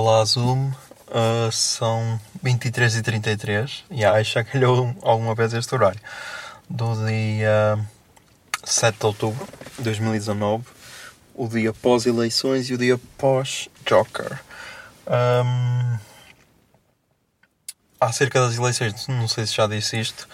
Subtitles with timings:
[0.00, 0.70] Olá Zoom,
[1.10, 5.98] Ah, são 23h33 e yeah, já calhou alguma vez este horário.
[6.70, 7.76] Do dia
[8.62, 9.44] 7 de outubro
[9.76, 10.64] de 2019,
[11.34, 14.38] o dia pós-eleições e o dia pós-Joker.
[15.04, 15.98] Ahm,
[18.00, 20.28] acerca das eleições, não sei se já disse isto,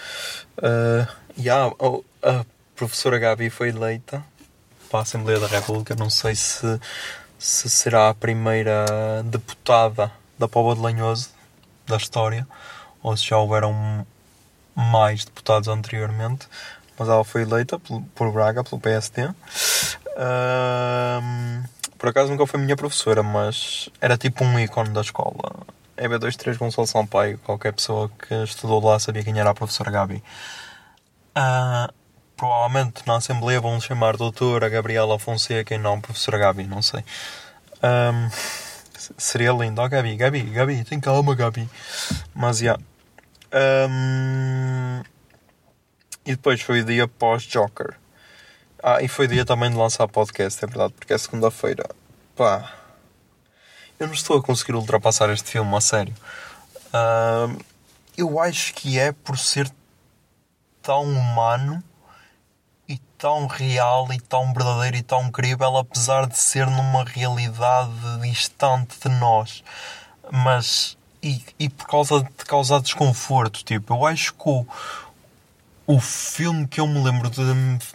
[0.63, 1.75] ah, yeah,
[2.23, 2.45] a
[2.77, 4.23] professora Gabi foi eleita
[4.91, 6.79] para a Assembleia da República, não sei se
[7.45, 8.87] se será a primeira
[9.27, 11.29] deputada da Póvoa de Lanhoso
[11.87, 12.49] da história
[13.03, 14.07] ou se já houveram
[14.75, 16.49] mais deputados anteriormente,
[16.99, 17.79] mas ela foi eleita
[18.15, 19.29] por, Braga, pelo PSD.
[20.17, 21.65] Ahm,
[21.99, 25.67] por acaso nunca foi minha professora, mas era tipo um ícone da escola.
[25.99, 30.25] EB23 Gonçalo Sampaio, qualquer pessoa que estudou lá sabia quem era a professora Gabi.
[31.35, 31.93] Ah,
[32.37, 37.05] provavelmente na Assembleia vão chamar doutora Gabriela Fonseca e não professora Gabi, não sei.
[37.83, 38.31] Ahm,
[39.17, 39.81] seria lindo.
[39.81, 41.69] Oh, Gabi, Gabi, Gabi, tem calma, Gabi.
[42.35, 42.79] Mas, já.
[43.53, 45.03] Ahm,
[46.27, 47.95] e depois foi o dia pós-Joker.
[48.83, 51.89] Ah, e foi dia também de lançar podcast, é verdade, porque é segunda-feira.
[52.37, 52.73] Pá.
[53.99, 56.15] Eu não estou a conseguir ultrapassar este filme, a sério.
[56.93, 57.59] Ahm,
[58.17, 59.71] eu acho que é por ser
[60.83, 61.83] tão humano
[62.89, 67.91] e tão real e tão verdadeiro e tão crível, apesar de ser numa realidade
[68.23, 69.63] distante de nós.
[70.31, 70.97] Mas.
[71.23, 74.67] E, e por causa de causar desconforto, tipo, eu acho que o,
[75.87, 77.43] o filme que eu me lembro de,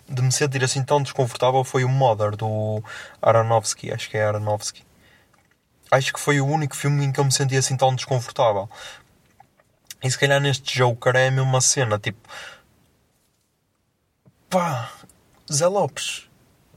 [0.08, 2.84] de me sentir assim tão desconfortável foi o Mother, do
[3.22, 4.84] Aronofsky, acho que é Aronofsky.
[5.92, 8.68] Acho que foi o único filme em que eu me senti assim tão desconfortável.
[10.04, 12.20] E se calhar neste Joker é a mesma cena, tipo,
[14.50, 14.90] pá,
[15.52, 16.24] Zé Lopes,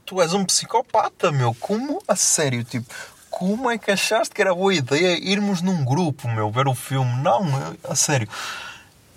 [0.04, 1.54] tu és um psicopata, meu.
[1.54, 2.02] Como?
[2.06, 2.86] A sério, tipo,
[3.30, 7.22] como é que achaste que era boa ideia irmos num grupo, meu, ver o filme?
[7.22, 7.44] Não,
[7.88, 8.28] a sério.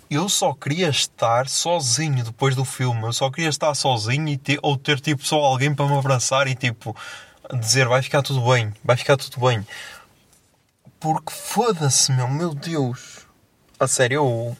[0.08, 3.02] Eu só queria estar sozinho depois do filme.
[3.02, 6.46] Eu só queria estar sozinho e ter, ou ter tipo só alguém para me abraçar
[6.46, 6.96] e tipo
[7.60, 9.66] dizer vai ficar tudo bem, vai ficar tudo bem.
[10.98, 13.26] Porque foda-se, meu, meu Deus.
[13.78, 14.56] A sério, eu,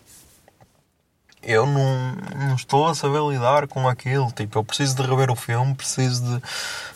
[1.46, 2.12] eu não,
[2.48, 4.30] não estou a saber lidar com aquilo.
[4.32, 6.40] Tipo, eu preciso de rever o filme, preciso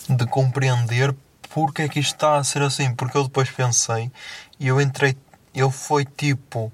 [0.08, 1.14] de, de compreender
[1.54, 2.94] porque é que isto está a ser assim.
[2.94, 4.10] Porque eu depois pensei
[4.58, 5.16] e eu entrei,
[5.54, 6.72] eu fui tipo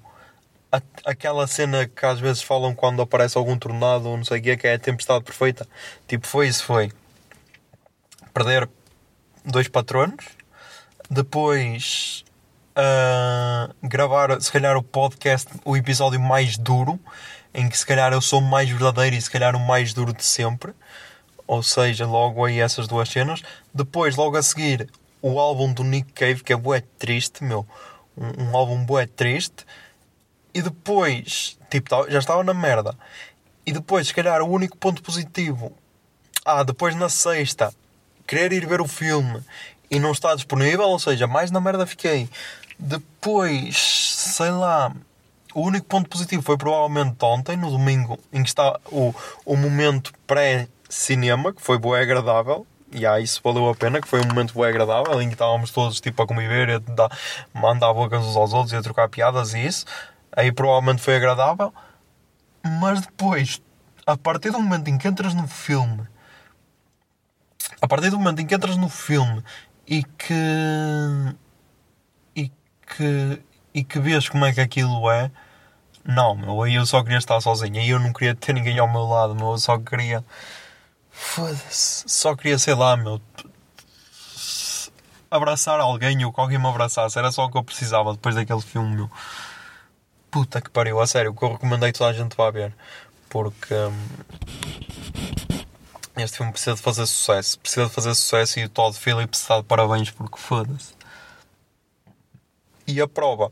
[0.72, 4.42] a- aquela cena que às vezes falam quando aparece algum tornado ou não sei o
[4.42, 5.66] que, que é a tempestade perfeita.
[6.08, 6.90] Tipo, foi isso, foi
[8.34, 8.68] perder
[9.44, 10.26] dois patronos,
[11.08, 12.24] depois
[12.74, 17.00] ah, gravar se calhar o podcast, o episódio mais duro,
[17.56, 20.22] em que se calhar eu sou mais verdadeiro e se calhar o mais duro de
[20.22, 20.74] sempre.
[21.46, 23.42] Ou seja, logo aí essas duas cenas.
[23.72, 24.90] Depois, logo a seguir,
[25.22, 27.66] o álbum do Nick Cave, que é bué triste, meu.
[28.14, 29.64] Um, um álbum bué triste.
[30.52, 32.94] E depois, tipo, já estava na merda.
[33.64, 35.72] E depois, se calhar, o único ponto positivo.
[36.44, 37.72] Ah, depois na sexta,
[38.26, 39.42] querer ir ver o filme
[39.90, 42.28] e não está disponível, ou seja, mais na merda fiquei.
[42.78, 44.92] Depois, sei lá,
[45.56, 50.12] o único ponto positivo foi provavelmente ontem, no domingo, em que está o, o momento
[50.26, 52.66] pré-cinema, que foi bué agradável.
[52.92, 55.70] E aí isso valeu a pena, que foi um momento bué agradável, em que estávamos
[55.70, 57.08] todos tipo a conviver, a dar,
[57.54, 59.86] mandar bocas uns aos outros e a trocar piadas e isso.
[60.30, 61.72] Aí provavelmente foi agradável.
[62.62, 63.62] Mas depois,
[64.06, 66.06] a partir do momento em que entras no filme,
[67.80, 69.42] a partir do momento em que entras no filme
[69.86, 71.34] e que
[72.34, 72.52] e
[72.86, 73.42] que
[73.72, 75.30] e que vês como é que aquilo é
[76.06, 78.90] não, meu, aí eu só queria estar sozinho aí eu não queria ter ninguém ao
[78.90, 80.24] meu lado, meu, eu só queria
[81.10, 83.20] foda-se, só queria, sei lá, meu
[85.30, 87.18] abraçar alguém ou que alguém me abraçasse.
[87.18, 89.10] Era só o que eu precisava depois daquele filme, meu.
[90.30, 92.74] Puta que pariu, a sério, que eu recomendei toda a gente vá ver.
[93.28, 94.08] Porque hum,
[96.16, 97.58] este filme precisa de fazer sucesso.
[97.58, 100.94] Precisa de fazer sucesso e o Todd Phillips está de parabéns porque foda-se.
[102.86, 103.50] E a prova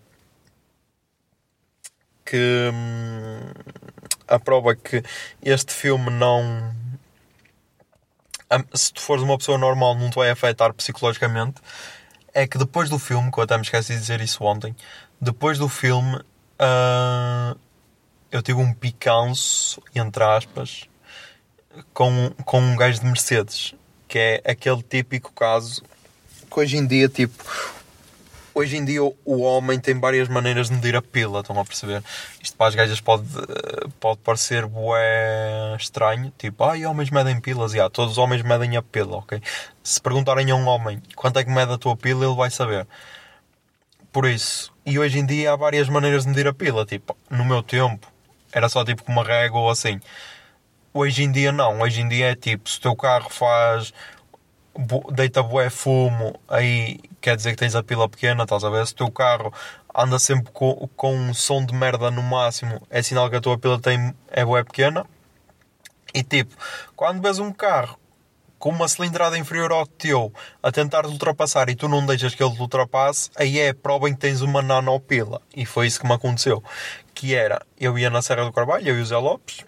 [2.25, 3.53] que hum,
[4.27, 5.03] a prova que
[5.43, 6.75] este filme não
[8.73, 11.61] se tu fores uma pessoa normal não te vai afetar psicologicamente.
[12.33, 14.75] É que depois do filme, que eu até me esqueci de dizer isso ontem,
[15.21, 16.21] depois do filme
[16.59, 17.57] ah,
[18.31, 20.89] eu tive um picanço, entre aspas,
[21.93, 23.75] com, com um gajo de Mercedes,
[24.09, 25.83] que é aquele típico caso
[26.51, 27.45] que hoje em dia, tipo,
[28.55, 32.03] hoje em dia o- homem tem várias maneiras de medir a pila, estão a perceber?
[32.43, 37.75] Isto para as gajas pode, eh, pode parecer bué estranho, tipo, ai, homens medem pilas,
[37.75, 39.41] e ah, todos os homens medem a pila, ok?
[39.83, 42.87] Se perguntarem a um homem quanto é que mede a tua pila, ele vai saber.
[44.13, 47.45] Por isso, e hoje em dia há várias maneiras de medir a pila, tipo, no
[47.45, 48.07] meu tempo
[48.53, 50.01] era só tipo com uma régua ou assim.
[50.93, 53.93] Hoje em dia não, hoje em dia é tipo, se o teu carro faz
[55.13, 58.87] deita bué fumo, aí quer dizer que tens a pila pequena, estás a ver?
[58.87, 59.53] Se o teu carro
[59.95, 63.57] anda sempre com, com um som de merda no máximo, é sinal que a tua
[63.57, 65.07] pila tem, é bué pequena.
[66.13, 66.55] E tipo,
[66.95, 67.99] quando vês um carro
[68.59, 70.33] com uma cilindrada inferior ao teu
[70.63, 74.09] a tentar te ultrapassar e tu não deixas que ele te ultrapasse, aí é prova
[74.09, 75.43] em que tens uma nanopila.
[75.55, 76.63] E foi isso que me aconteceu.
[77.13, 79.65] Que era, eu ia na Serra do Carvalho, eu e o Zé Lopes,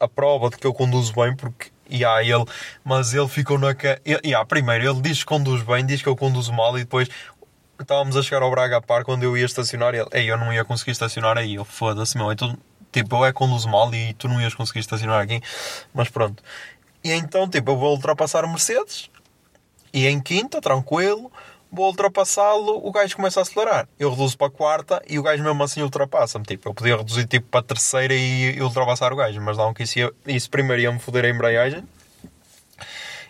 [0.00, 2.44] a prova de que eu conduzo bem, porque yeah, ele,
[2.84, 3.74] mas ele ficou na
[4.06, 7.08] yeah, primeiro, ele diz que conduz bem, diz que eu conduzo mal e depois
[7.80, 10.64] estávamos a chegar ao Braga Par quando eu ia estacionar ele, ei, eu não ia
[10.64, 12.56] conseguir estacionar aí, eu foda-se, meu, então,
[12.92, 15.40] tipo, eu é conduzo mal e tu não ias conseguir estacionar aqui,
[15.92, 16.42] mas pronto.
[17.02, 19.10] E então, tipo, eu vou ultrapassar o Mercedes
[19.92, 21.30] e em quinta, tranquilo,
[21.74, 23.88] vou ultrapassá-lo, o gajo começa a acelerar.
[23.98, 26.44] Eu reduzo para a quarta e o gajo mesmo assim ultrapassa-me.
[26.44, 29.74] Tipo, eu podia reduzir tipo para a terceira e, e ultrapassar o gajo, mas não
[29.74, 31.82] que isso, ia, isso primeiro ia-me foder a embreagem.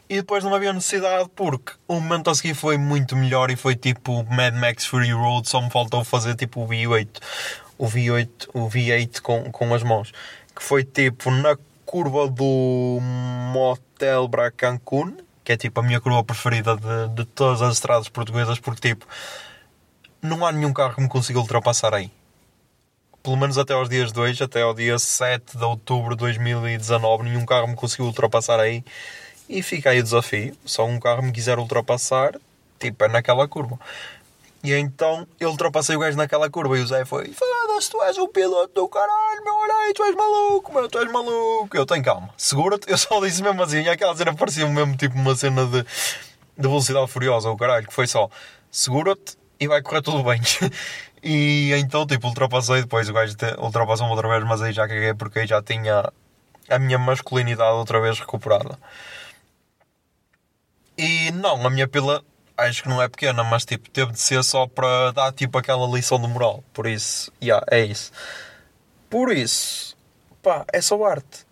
[0.09, 3.75] E depois não havia necessidade porque o momento a seguir foi muito melhor e foi
[3.75, 7.09] tipo Mad Max Fury Road, só me faltou fazer tipo o V8,
[7.79, 10.13] o V8, o V8 com, com as mãos.
[10.55, 11.57] Que foi tipo na
[11.87, 12.99] curva do
[13.53, 18.09] Motel Bra Cancún, que é tipo a minha curva preferida de, de todas as estradas
[18.09, 19.07] portuguesas, porque tipo,
[20.23, 22.11] não há nenhum carro que me consiga ultrapassar aí.
[23.23, 27.25] Pelo menos até aos dias de hoje, até ao dia 7 de outubro de 2019,
[27.25, 28.85] nenhum carro me conseguiu ultrapassar aí.
[29.49, 30.57] E fica aí o desafio.
[30.65, 32.35] Só um carro me quiser ultrapassar,
[32.79, 33.79] tipo, é naquela curva.
[34.63, 37.35] E então eu ultrapassei o gajo naquela curva e o Zé foi:
[37.75, 40.99] Foda-se, tu és o piloto do caralho, meu, olha aí, tu és maluco, meu, tu
[40.99, 41.77] és maluco.
[41.77, 42.89] Eu tenho calma, segura-te.
[42.89, 45.89] Eu só disse mesmo assim, aquela cena parecia mesmo tipo uma cena de, de
[46.69, 48.31] velocidade furiosa, o caralho, que foi só:
[48.71, 50.41] segura-te e vai correr tudo bem.
[51.23, 52.83] e então, tipo, ultrapassei.
[52.83, 56.13] Depois o gajo ultrapassou-me outra vez, mas aí já caguei porque aí já tinha
[56.69, 58.79] a minha masculinidade outra vez recuperada.
[60.97, 62.23] E não, a minha pila
[62.57, 65.87] acho que não é pequena, mas tipo, teve de ser só para dar tipo aquela
[65.87, 66.63] lição de moral.
[66.73, 68.13] Por isso, yeah, é isso.
[69.11, 69.97] Por isso,
[70.43, 71.47] pá, é só arte.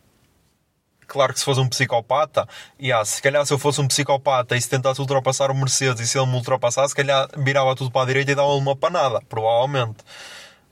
[1.06, 2.48] Claro que se fosse um psicopata,
[2.80, 6.08] yeah, se calhar se eu fosse um psicopata e se tentasse ultrapassar o Mercedes e
[6.08, 9.20] se ele me ultrapassasse, se calhar virava tudo para a direita e dava-lhe uma panada,
[9.28, 9.98] provavelmente.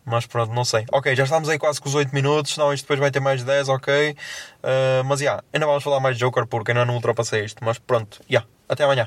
[0.02, 0.86] Mas pronto, não sei.
[0.90, 3.44] Ok, já estamos aí quase com os 8 minutos, não, isto depois vai ter mais
[3.44, 4.12] 10, ok.
[4.12, 7.62] Uh, mas já, yeah, ainda vamos falar mais de Joker porque ainda não ultrapassei isto.
[7.62, 9.06] Mas pronto, já, yeah, até amanhã.